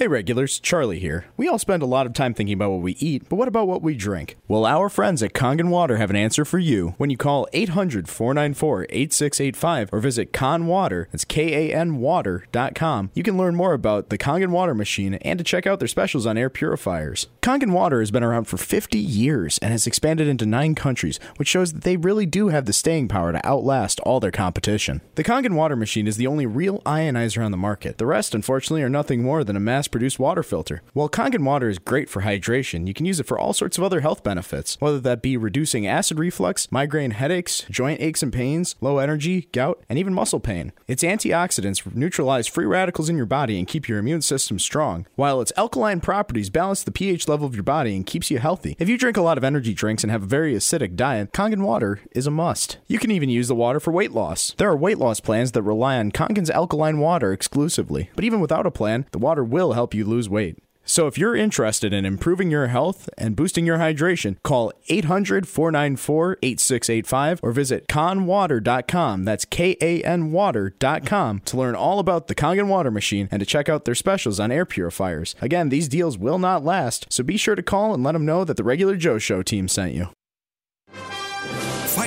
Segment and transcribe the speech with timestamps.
[0.00, 1.26] Hey regulars, Charlie here.
[1.36, 3.68] We all spend a lot of time thinking about what we eat, but what about
[3.68, 4.38] what we drink?
[4.48, 6.94] Well, our friends at Kangen Water have an answer for you.
[6.96, 14.08] When you call 800-494-8685 or visit Kanwater, that's K-A-N water.com, you can learn more about
[14.08, 17.26] the Kangen Water machine and to check out their specials on air purifiers.
[17.42, 21.48] Kangen Water has been around for 50 years and has expanded into 9 countries, which
[21.48, 25.02] shows that they really do have the staying power to outlast all their competition.
[25.16, 27.98] The Kangen Water machine is the only real ionizer on the market.
[27.98, 30.82] The rest, unfortunately, are nothing more than a mass produced water filter.
[30.92, 33.84] While Kangen water is great for hydration, you can use it for all sorts of
[33.84, 38.76] other health benefits, whether that be reducing acid reflux, migraine headaches, joint aches and pains,
[38.80, 40.72] low energy, gout, and even muscle pain.
[40.86, 45.40] Its antioxidants neutralize free radicals in your body and keep your immune system strong, while
[45.40, 48.76] its alkaline properties balance the pH level of your body and keeps you healthy.
[48.78, 51.62] If you drink a lot of energy drinks and have a very acidic diet, Kangen
[51.62, 52.78] water is a must.
[52.86, 54.54] You can even use the water for weight loss.
[54.58, 58.66] There are weight loss plans that rely on Kangen's alkaline water exclusively, but even without
[58.66, 60.58] a plan, the water will help you lose weight.
[60.84, 67.52] So if you're interested in improving your health and boosting your hydration, call 800-494-8685 or
[67.52, 69.24] visit kanwater.com.
[69.24, 73.46] That's K A N water.com to learn all about the Kangen water machine and to
[73.46, 75.36] check out their specials on air purifiers.
[75.40, 78.44] Again, these deals will not last, so be sure to call and let them know
[78.44, 80.08] that the regular Joe show team sent you.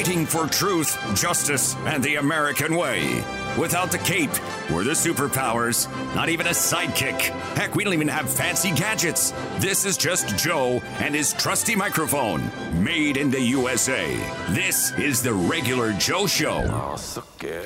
[0.03, 3.23] Fighting for truth, justice, and the American way.
[3.57, 4.33] Without the cape
[4.73, 7.21] or the superpowers, not even a sidekick.
[7.55, 9.31] Heck, we don't even have fancy gadgets.
[9.59, 12.51] This is just Joe and his trusty microphone,
[12.83, 14.17] made in the USA.
[14.49, 16.65] This is the regular Joe Show.
[16.65, 17.65] Oh, suck it.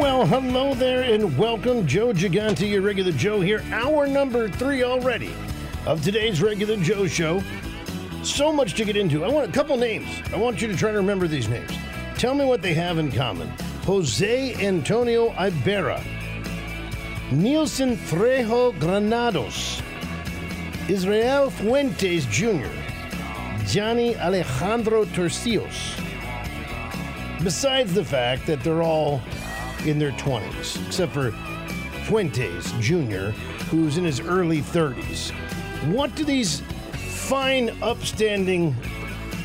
[0.00, 1.86] Well, hello there and welcome.
[1.86, 3.62] Joe Gigante, your regular Joe here.
[3.70, 5.30] Hour number three already
[5.84, 7.42] of today's regular Joe show.
[8.22, 9.26] So much to get into.
[9.26, 10.08] I want a couple names.
[10.32, 11.70] I want you to try to remember these names.
[12.16, 13.50] Tell me what they have in common.
[13.84, 16.02] Jose Antonio Ibarra,
[17.30, 19.82] Nielsen Trejo Granados,
[20.88, 22.70] Israel Fuentes Jr.,
[23.66, 26.00] Johnny Alejandro Tercios.
[27.44, 29.20] Besides the fact that they're all
[29.86, 31.32] in their 20s, except for
[32.04, 33.30] Fuentes Jr.,
[33.70, 35.30] who's in his early 30s.
[35.94, 36.60] What do these
[36.92, 38.74] fine, upstanding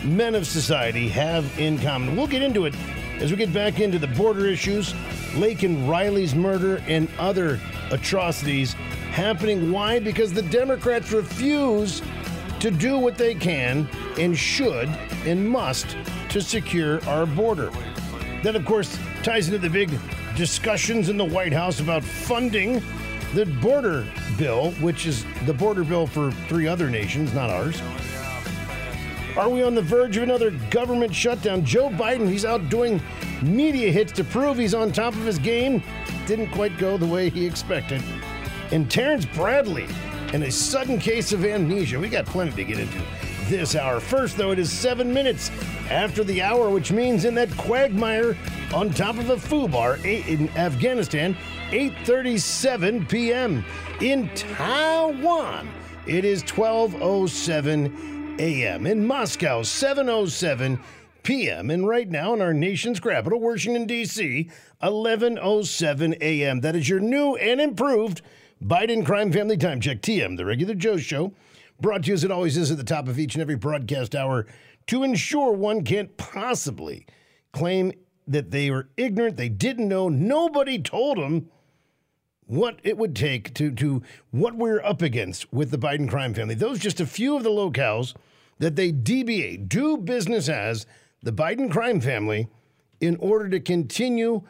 [0.04, 2.16] men of society have in common?
[2.16, 2.76] We'll get into it
[3.20, 4.94] as we get back into the border issues,
[5.34, 7.60] Laken Riley's murder, and other
[7.92, 8.74] atrocities
[9.12, 9.72] happening.
[9.72, 10.00] Why?
[10.00, 12.02] Because the Democrats refuse
[12.60, 14.90] to do what they can and should
[15.26, 15.96] and must
[16.30, 17.72] to secure our border.
[18.44, 19.92] That, of course, ties into the big
[20.36, 22.82] discussions in the White House about funding
[23.34, 24.06] the border
[24.38, 27.82] bill, which is the border bill for three other nations, not ours.
[29.38, 31.66] Are we on the verge of another government shutdown?
[31.66, 33.02] Joe Biden, he's out doing
[33.42, 35.84] media hits to prove he's on top of his game.
[36.26, 38.02] Didn't quite go the way he expected.
[38.72, 39.88] And Terrence Bradley
[40.34, 42.00] in a sudden case of amnesia.
[42.00, 43.02] We got plenty to get into
[43.48, 44.00] this hour.
[44.00, 45.52] First, though, it is seven minutes
[45.90, 48.38] after the hour, which means in that quagmire
[48.74, 51.36] on top of a foobar in Afghanistan,
[51.70, 53.66] 8:37 p.m.
[54.02, 55.70] in Taiwan.
[56.06, 58.86] It is 12:07 a.m.
[58.86, 60.80] in Moscow, 7:07
[61.24, 61.70] p.m.
[61.72, 64.50] And right now in our nation's capital, Washington D.C.,
[64.84, 66.62] 11:07 a.m.
[66.62, 68.22] That is your new and improved
[68.64, 71.34] Biden Crime Family Time Check TM, the regular Joe Show,
[71.82, 74.16] brought to you as it always is at the top of each and every broadcast
[74.16, 74.46] hour
[74.88, 77.06] to ensure one can't possibly
[77.52, 77.92] claim
[78.28, 81.50] that they were ignorant, they didn't know, nobody told them
[82.48, 86.56] what it would take to to what we're up against with the Biden crime family.
[86.56, 88.14] Those just a few of the locales
[88.60, 90.86] that they DBA do business as
[91.24, 92.48] the Biden crime family
[93.02, 94.44] in order to continue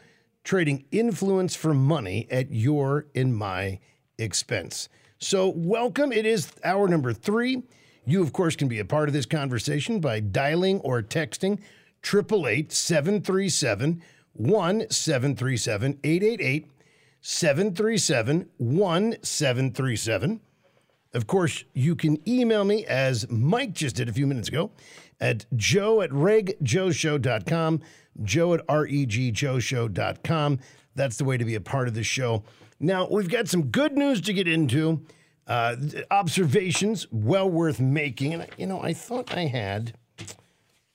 [0.43, 3.79] trading influence for money at your and my
[4.17, 4.89] expense.
[5.17, 6.11] So, welcome.
[6.11, 7.63] It is hour number three.
[8.05, 11.59] You, of course, can be a part of this conversation by dialing or texting
[12.05, 14.01] 888 737
[14.33, 16.71] 1737 888
[17.21, 20.41] 737 1737.
[21.13, 24.71] Of course, you can email me as Mike just did a few minutes ago
[25.19, 27.81] at joe at regjoeshow.com,
[28.23, 30.59] joe at regjoeshow.com.
[30.93, 32.43] That's the way to be a part of the show.
[32.79, 35.01] Now, we've got some good news to get into,
[35.47, 35.77] uh,
[36.11, 38.33] observations well worth making.
[38.33, 39.93] And, you know, I thought I had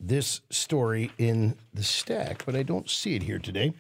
[0.01, 3.73] this story in the stack, but I don't see it here today.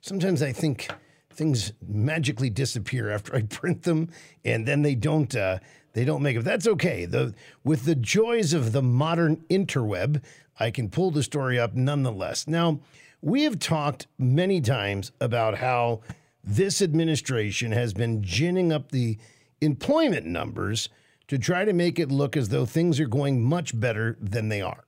[0.00, 0.90] Sometimes I think
[1.30, 4.10] things magically disappear after I print them,
[4.44, 5.34] and then they don't.
[5.34, 5.58] Uh,
[5.94, 6.44] they don't make it.
[6.44, 7.06] That's okay.
[7.06, 7.34] The
[7.64, 10.22] with the joys of the modern interweb,
[10.60, 12.46] I can pull the story up nonetheless.
[12.46, 12.80] Now,
[13.20, 16.02] we have talked many times about how
[16.44, 19.18] this administration has been ginning up the
[19.60, 20.88] employment numbers
[21.26, 24.62] to try to make it look as though things are going much better than they
[24.62, 24.84] are.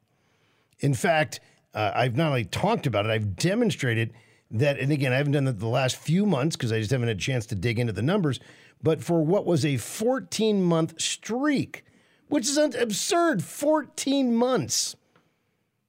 [0.80, 1.40] In fact,
[1.74, 4.12] uh, I've not only talked about it, I've demonstrated
[4.50, 7.08] that, and again, I haven't done that the last few months because I just haven't
[7.08, 8.40] had a chance to dig into the numbers,
[8.82, 11.84] but for what was a 14 month streak,
[12.28, 14.96] which is absurd 14 months.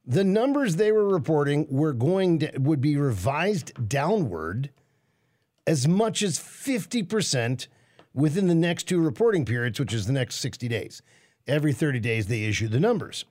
[0.05, 4.71] The numbers they were reporting were going to, would be revised downward
[5.67, 7.67] as much as 50%
[8.13, 11.01] within the next two reporting periods, which is the next 60 days.
[11.47, 13.25] Every 30 days, they issue the numbers.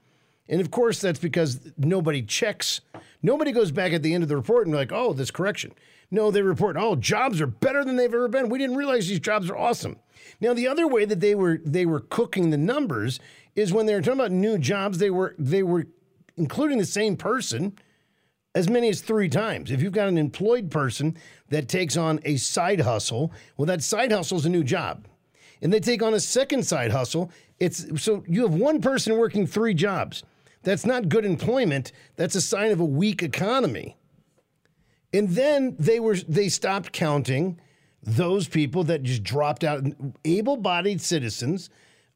[0.51, 2.81] And of course, that's because nobody checks.
[3.23, 5.73] Nobody goes back at the end of the report and like, oh, this correction.
[6.11, 8.49] No, they report, oh, jobs are better than they've ever been.
[8.49, 9.97] We didn't realize these jobs are awesome.
[10.41, 13.21] Now, the other way that they were they were cooking the numbers
[13.55, 15.87] is when they were talking about new jobs, they were they were
[16.37, 17.79] including the same person
[18.57, 19.71] as many as three times.
[19.71, 21.17] If you've got an employed person
[21.51, 25.07] that takes on a side hustle, well, that side hustle is a new job.
[25.63, 27.31] And they take on a second side hustle.
[27.61, 30.25] It's so you have one person working three jobs.
[30.63, 31.93] That's not good employment.
[32.17, 33.97] That's a sign of a weak economy.
[35.13, 37.61] And then they were they stopped counting
[38.03, 39.85] those people that just dropped out,
[40.25, 41.69] able-bodied citizens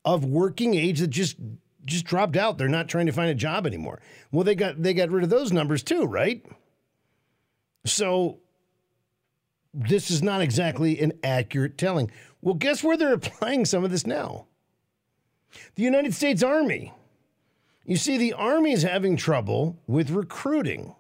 [0.05, 1.37] of working age that just
[1.85, 2.57] just dropped out.
[2.57, 4.01] They're not trying to find a job anymore.
[4.31, 6.45] Well, they got they got rid of those numbers too, right?
[7.85, 8.39] So
[9.73, 12.11] this is not exactly an accurate telling.
[12.41, 14.47] Well, guess where they're applying some of this now?
[15.75, 16.93] The United States Army.
[17.85, 20.95] You see, the Army is having trouble with recruiting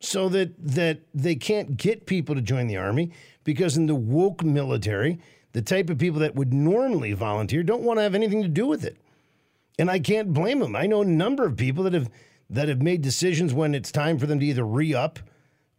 [0.00, 3.10] so that that they can't get people to join the army
[3.44, 5.18] because in the woke military,
[5.52, 8.66] the type of people that would normally volunteer don't want to have anything to do
[8.66, 8.96] with it.
[9.78, 10.76] And I can't blame them.
[10.76, 12.10] I know a number of people that have
[12.50, 15.18] that have made decisions when it's time for them to either re-up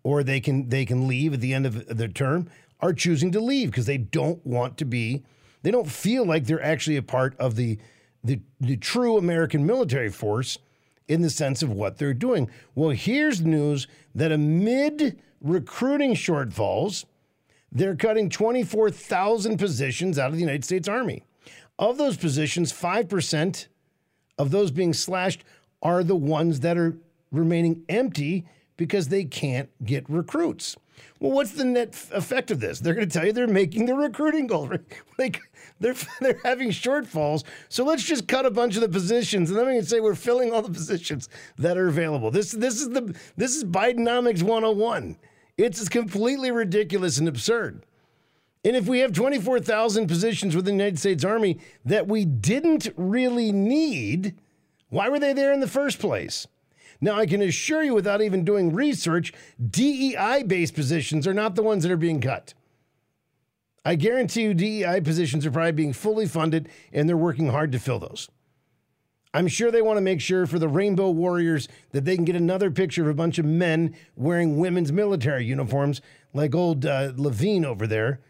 [0.03, 2.49] or they can they can leave at the end of their term
[2.81, 5.23] are choosing to leave because they don't want to be
[5.61, 7.77] they don't feel like they're actually a part of the
[8.23, 10.57] the, the true American military force
[11.07, 12.49] in the sense of what they're doing.
[12.75, 17.05] Well, here's news that amid recruiting shortfalls,
[17.71, 21.23] they're cutting 24,000 positions out of the United States Army.
[21.77, 23.67] Of those positions, 5%
[24.37, 25.43] of those being slashed
[25.81, 26.97] are the ones that are
[27.31, 28.45] remaining empty
[28.77, 30.75] because they can't get recruits.
[31.19, 32.79] Well, what's the net effect of this?
[32.79, 34.69] They're going to tell you they're making the recruiting goal.
[35.17, 35.41] Like
[35.79, 37.43] they're they're having shortfalls.
[37.69, 40.15] So let's just cut a bunch of the positions, and then we can say we're
[40.15, 42.31] filling all the positions that are available.
[42.31, 45.17] This this is the this is Bidenomics 101.
[45.57, 47.85] It's completely ridiculous and absurd.
[48.65, 53.53] And if we have 24,000 positions within the United States Army that we didn't really
[53.53, 54.35] need,
[54.89, 56.45] why were they there in the first place?
[57.01, 59.31] Now, I can assure you without even doing research,
[59.69, 62.53] DEI based positions are not the ones that are being cut.
[63.85, 67.79] I guarantee you, DEI positions are probably being fully funded and they're working hard to
[67.79, 68.29] fill those.
[69.33, 72.35] I'm sure they want to make sure for the Rainbow Warriors that they can get
[72.35, 76.01] another picture of a bunch of men wearing women's military uniforms,
[76.33, 78.21] like old uh, Levine over there,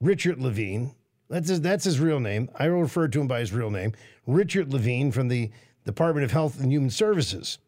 [0.00, 0.94] Richard Levine.
[1.30, 2.50] That's his, that's his real name.
[2.54, 3.92] I will refer to him by his real name,
[4.26, 5.50] Richard Levine from the
[5.84, 7.58] Department of Health and Human Services.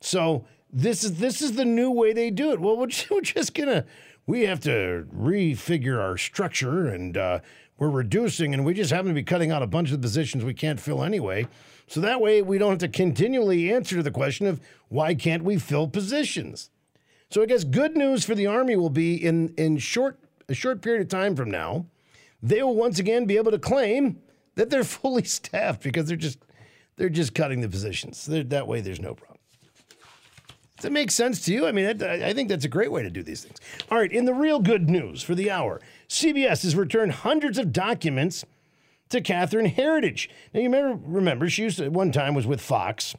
[0.00, 2.60] So this is this is the new way they do it.
[2.60, 3.86] Well, we're just, we're just gonna
[4.26, 7.40] we have to refigure our structure and uh,
[7.78, 10.54] we're reducing, and we just happen to be cutting out a bunch of positions we
[10.54, 11.46] can't fill anyway.
[11.86, 15.58] So that way we don't have to continually answer the question of why can't we
[15.58, 16.70] fill positions.
[17.30, 20.82] So I guess good news for the Army will be in in short a short
[20.82, 21.86] period of time from now,
[22.42, 24.20] they will once again be able to claim
[24.54, 26.38] that they're fully staffed because they're just
[26.96, 28.24] they're just cutting the positions.
[28.24, 29.33] They're, that way, there's no problem.
[30.76, 31.66] Does that make sense to you?
[31.66, 33.58] I mean, I, I think that's a great way to do these things.
[33.90, 37.72] All right, in the real good news for the hour, CBS has returned hundreds of
[37.72, 38.44] documents
[39.10, 40.28] to Catherine Herridge.
[40.52, 43.14] Now, you remember, remember she used to, at one time was with Fox,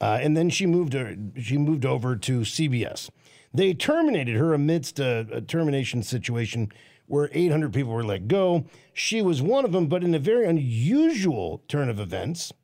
[0.00, 3.08] uh, and then she moved, uh, she moved over to CBS.
[3.54, 6.70] They terminated her amidst a, a termination situation
[7.06, 8.66] where 800 people were let go.
[8.92, 12.52] She was one of them, but in a very unusual turn of events–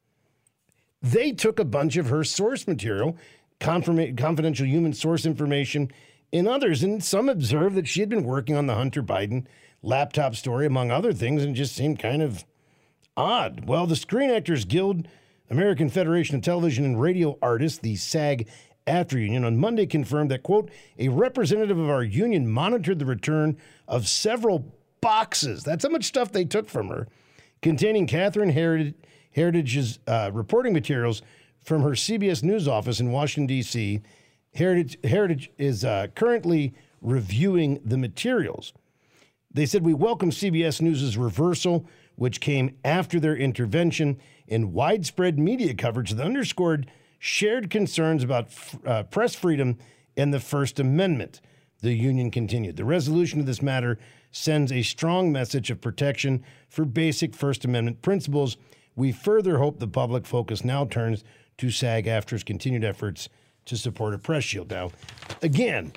[1.03, 3.17] they took a bunch of her source material,
[3.61, 5.91] confidential human source information,
[6.33, 6.83] in others.
[6.83, 9.47] And some observed that she had been working on the Hunter Biden
[9.83, 12.45] laptop story, among other things, and just seemed kind of
[13.17, 13.67] odd.
[13.67, 15.09] Well, the Screen Actors Guild,
[15.49, 18.49] American Federation of Television and Radio Artists, the SAG
[18.87, 23.57] AFTRA union on Monday confirmed that, quote, a representative of our union monitored the return
[23.89, 25.63] of several boxes.
[25.63, 27.09] That's how much stuff they took from her,
[27.63, 28.95] containing Catherine Herridge,
[29.37, 31.23] Herridge's uh, reporting materials
[31.63, 34.01] from her CBS News office in Washington, D.C.
[34.57, 38.73] Herridge, Herridge is uh, currently reviewing the materials.
[39.53, 41.87] They said, We welcome CBS News' reversal,
[42.17, 48.49] which came after their intervention in widespread media coverage that underscored shared concerns about
[48.87, 49.79] uh, press freedom
[50.17, 51.41] and the First Amendment.
[51.83, 52.77] The union continued.
[52.77, 53.99] The resolution of this matter
[54.33, 58.57] sends a strong message of protection for basic First Amendment principles.
[58.97, 61.25] We further hope the public focus now turns
[61.61, 63.29] to SAG AFTRA's continued efforts
[63.67, 64.71] to support a press shield.
[64.71, 64.91] Now,
[65.43, 65.93] again,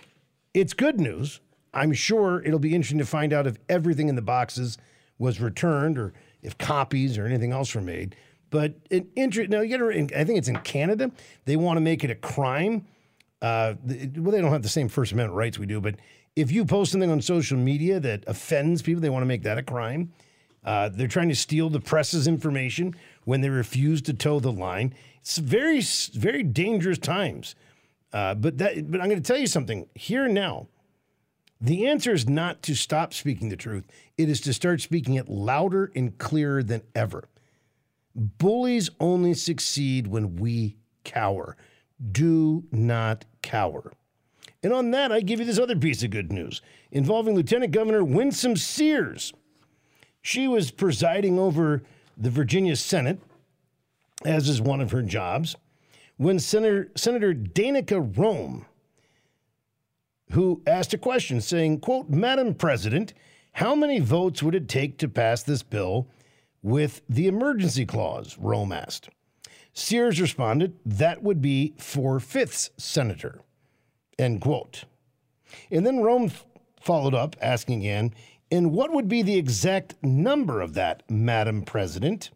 [0.54, 1.40] it's good news.
[1.74, 4.78] I'm sure it'll be interesting to find out if everything in the boxes
[5.18, 8.16] was returned or if copies or anything else were made.
[8.50, 9.90] But an interest now you got.
[10.16, 11.12] I think it's in Canada.
[11.46, 12.86] They want to make it a crime.
[13.42, 13.76] Uh,
[14.18, 15.96] well, they don't have the same First Amendment rights we do, but
[16.36, 19.58] if you post something on social media that offends people, they want to make that
[19.58, 20.12] a crime.
[20.64, 24.94] Uh, they're trying to steal the press's information when they refuse to toe the line.
[25.22, 25.82] It's very,
[26.14, 27.56] very dangerous times.
[28.12, 30.68] Uh, but that, but I'm going to tell you something here and now.
[31.60, 33.86] The answer is not to stop speaking the truth.
[34.18, 37.30] It is to start speaking it louder and clearer than ever.
[38.16, 41.58] Bullies only succeed when we cower.
[42.12, 43.94] Do not cower.
[44.62, 48.04] And on that, I give you this other piece of good news involving Lieutenant Governor
[48.04, 49.34] Winsome Sears.
[50.24, 51.84] She was presiding over
[52.18, 53.20] the Virginia Senate
[54.26, 55.56] as is one of her jobs,
[56.18, 58.66] when Senator, Senator Danica Roem,
[60.32, 63.14] who asked a question saying, quote, Madam President,
[63.54, 66.08] how many votes would it take to pass this bill
[66.62, 68.38] with the emergency clause?
[68.40, 69.10] Roem asked.
[69.74, 73.42] Sears responded, that would be four fifths, Senator,
[74.18, 74.86] end quote.
[75.70, 76.32] And then Roem
[76.80, 78.14] followed up, asking again,
[78.54, 82.30] and what would be the exact number of that, Madam President?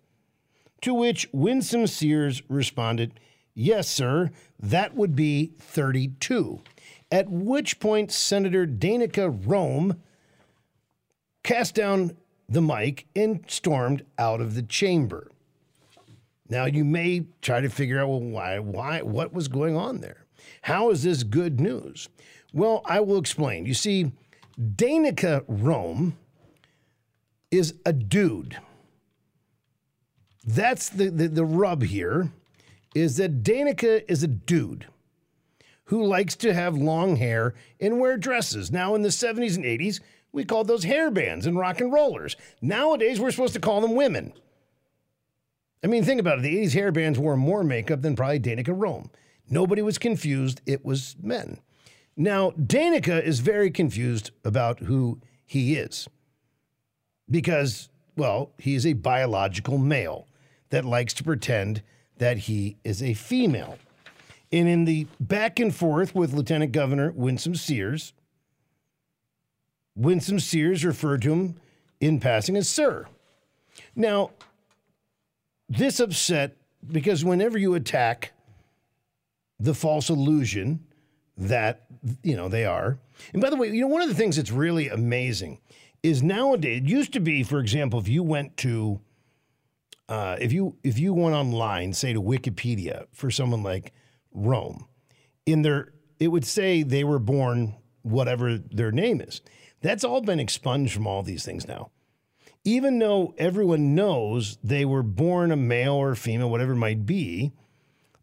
[0.81, 3.19] To which Winsome Sears responded,
[3.53, 6.61] Yes, sir, that would be 32.
[7.11, 10.01] At which point, Senator Danica Roem
[11.43, 12.17] cast down
[12.49, 15.29] the mic and stormed out of the chamber.
[16.49, 20.25] Now, you may try to figure out, well, why, why, what was going on there?
[20.63, 22.09] How is this good news?
[22.53, 23.67] Well, I will explain.
[23.67, 24.11] You see,
[24.59, 26.17] Danica Roem
[27.51, 28.57] is a dude.
[30.45, 32.31] That's the, the, the rub here
[32.95, 34.87] is that Danica is a dude
[35.85, 38.71] who likes to have long hair and wear dresses.
[38.71, 39.99] Now, in the 70s and 80s,
[40.31, 42.35] we called those hair bands and rock and rollers.
[42.61, 44.33] Nowadays, we're supposed to call them women.
[45.83, 46.41] I mean, think about it.
[46.41, 49.09] The 80s hair bands wore more makeup than probably Danica Roem.
[49.49, 50.61] Nobody was confused.
[50.65, 51.59] It was men.
[52.19, 56.07] Now, Danica is very confused about who he is
[57.29, 60.27] because, well, he is a biological male
[60.71, 61.83] that likes to pretend
[62.17, 63.77] that he is a female.
[64.51, 68.13] And in the back and forth with Lieutenant Governor Winsome Sears,
[69.95, 71.55] Winsome Sears referred to him
[71.99, 73.05] in passing as Sir.
[73.95, 74.31] Now,
[75.69, 76.55] this upset
[76.91, 78.33] because whenever you attack
[79.59, 80.86] the false illusion
[81.37, 81.85] that
[82.23, 82.99] you know they are,
[83.33, 85.59] and by the way, you know one of the things that's really amazing
[86.03, 88.99] is nowadays it used to be, for example, if you went to
[90.09, 93.93] uh, if you if you went online, say to Wikipedia for someone like
[94.31, 94.87] Roem,
[95.45, 99.41] in their it would say they were born whatever their name is.
[99.81, 101.91] That's all been expunged from all these things now.
[102.63, 107.53] Even though everyone knows they were born a male or female, whatever it might be,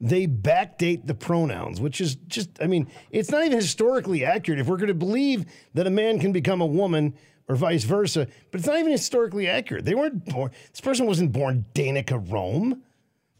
[0.04, 4.61] they backdate the pronouns, which is just, I mean, it's not even historically accurate.
[4.61, 7.14] If we're going to believe that a man can become a woman,
[7.49, 8.26] or vice versa.
[8.50, 9.84] But it's not even historically accurate.
[9.84, 10.50] They weren't born.
[10.70, 12.82] This person wasn't born Danica Roem.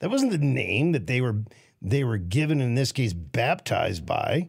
[0.01, 1.37] That wasn't the name that they were
[1.81, 4.49] they were given in this case baptized by.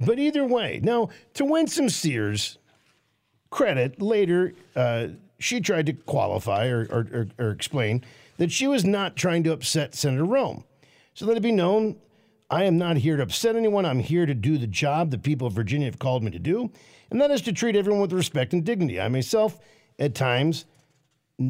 [0.00, 2.58] But either way, now to Winsome Sears
[3.50, 5.08] credit later, uh,
[5.38, 8.04] she tried to qualify or, or, or, or explain
[8.38, 10.64] that she was not trying to upset Senator Roem.
[11.14, 11.96] So let it be known
[12.50, 13.86] I am not here to upset anyone.
[13.86, 16.72] I'm here to do the job the people of Virginia have called me to do,
[17.10, 19.00] and that is to treat everyone with respect and dignity.
[19.00, 19.60] I myself,
[20.00, 20.64] at times,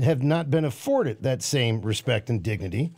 [0.02, 2.92] have not been afforded that same respect and dignity.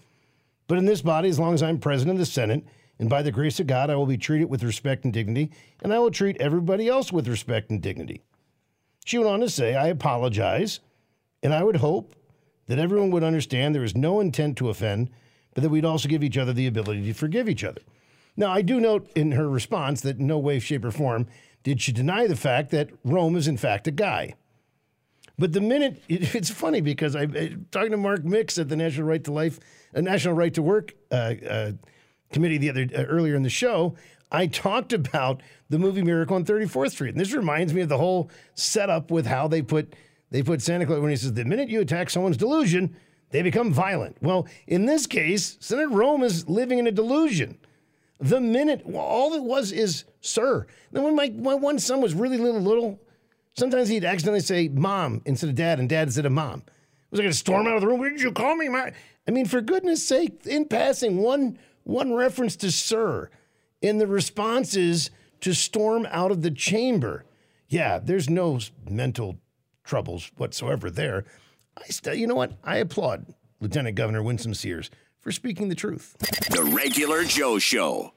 [0.67, 2.65] But in this body, as long as I'm president of the Senate,
[2.99, 5.51] and by the grace of God, I will be treated with respect and dignity,
[5.81, 8.23] and I will treat everybody else with respect and dignity.
[9.05, 10.81] She went on to say, I apologize,
[11.43, 12.17] and I would hope
[12.67, 15.11] that everyone would understand there is no intent to offend,
[15.55, 17.81] but that we'd also give each other the ability to forgive each other.
[18.37, 21.27] Now, I do note in her response that in no way, shape, or form
[21.63, 24.35] did she deny the fact that Roem is in fact a guy.
[25.39, 28.77] But the minute it, it's funny because I, I talking to Mark Mix at the
[28.77, 29.61] National Right to Life,
[29.95, 31.73] uh, National Right to Work uh, uh,
[32.33, 33.95] committee the other uh, earlier in the show,
[34.31, 37.99] I talked about the movie Miracle on 34th Street, and this reminds me of the
[37.99, 39.95] whole setup with how they put
[40.31, 42.97] they put Santa Claus when he says the minute you attack someone's delusion,
[43.33, 44.17] they become violent.
[44.21, 47.59] Well, in this case, Senator Roem is living in a delusion.
[48.21, 50.67] The minute all it was is sir.
[50.93, 53.01] Then when my, my one son was really little little,
[53.55, 56.63] sometimes he'd accidentally say mom instead of dad and dad instead of mom.
[57.11, 57.99] Was I going to storm out of the room?
[57.99, 58.69] Where did you call me?
[58.69, 58.93] My?
[59.27, 63.29] I mean, for goodness sake, in passing, one one reference to sir
[63.81, 65.11] in the responses
[65.41, 67.25] to storm out of the chamber.
[67.69, 69.39] Yeah, there's no mental
[69.83, 71.25] troubles whatsoever there.
[71.77, 72.53] I st- you know what?
[72.65, 76.17] I applaud Lieutenant Governor Winsome Sears for speaking the truth.
[76.51, 78.13] The Regular Joe Show.